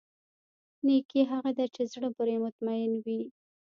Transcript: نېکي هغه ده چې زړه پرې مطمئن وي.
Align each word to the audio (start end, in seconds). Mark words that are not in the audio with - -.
نېکي 0.85 1.21
هغه 1.31 1.51
ده 1.57 1.65
چې 1.75 1.81
زړه 1.93 2.09
پرې 2.17 2.35
مطمئن 2.43 2.91
وي. 3.05 3.21